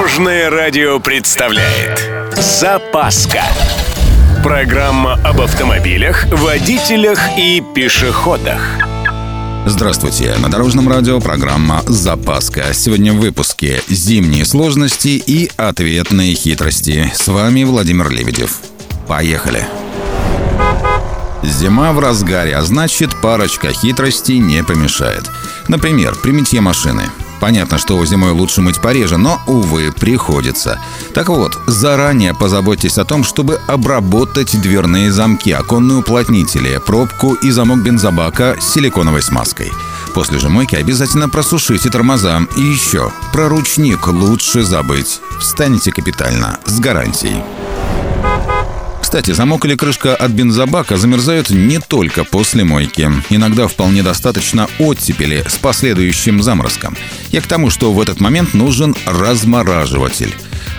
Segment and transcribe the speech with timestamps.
[0.00, 3.42] Дорожное радио представляет Запаска
[4.42, 8.62] Программа об автомобилях, водителях и пешеходах
[9.66, 10.34] Здравствуйте!
[10.38, 12.72] На Дорожном радио программа «Запаска».
[12.72, 17.12] Сегодня в выпуске «Зимние сложности и ответные хитрости».
[17.14, 18.60] С вами Владимир Лебедев.
[19.06, 19.66] Поехали!
[21.42, 25.30] Зима в разгаре, а значит парочка хитростей не помешает.
[25.68, 27.02] Например, при мытье машины.
[27.40, 30.78] Понятно, что зимой лучше мыть пореже, но, увы, приходится.
[31.14, 37.82] Так вот, заранее позаботьтесь о том, чтобы обработать дверные замки, оконные уплотнители, пробку и замок
[37.82, 39.72] бензобака с силиконовой смазкой.
[40.14, 42.42] После же мойки обязательно просушите тормоза.
[42.56, 45.20] И еще, про ручник лучше забыть.
[45.38, 47.42] Встанете капитально, с гарантией.
[49.10, 53.10] Кстати, замок или крышка от бензобака замерзают не только после мойки.
[53.28, 56.96] Иногда вполне достаточно оттепели с последующим заморозком.
[57.32, 60.32] Я к тому, что в этот момент нужен размораживатель.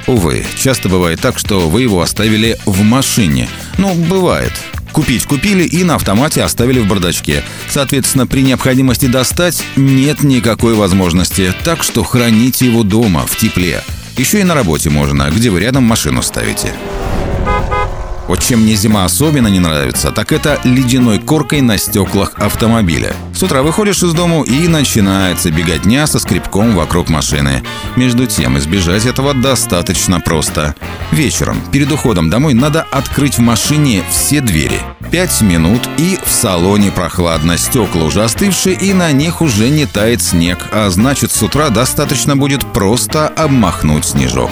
[0.07, 3.49] Увы, часто бывает так, что вы его оставили в машине.
[3.77, 4.53] Ну, бывает.
[4.93, 7.43] Купить купили и на автомате оставили в бардачке.
[7.69, 13.83] Соответственно, при необходимости достать нет никакой возможности, так что храните его дома, в тепле.
[14.15, 16.73] Еще и на работе можно, где вы рядом машину ставите.
[18.31, 23.13] Вот чем мне зима особенно не нравится, так это ледяной коркой на стеклах автомобиля.
[23.35, 27.61] С утра выходишь из дому и начинается беготня со скребком вокруг машины.
[27.97, 30.75] Между тем, избежать этого достаточно просто.
[31.11, 34.79] Вечером, перед уходом домой, надо открыть в машине все двери.
[35.11, 40.21] Пять минут и в салоне прохладно, стекла уже остывшие и на них уже не тает
[40.21, 44.51] снег, а значит с утра достаточно будет просто обмахнуть снежок.